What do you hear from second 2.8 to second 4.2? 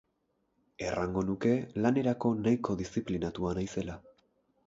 diziplinatua naizela.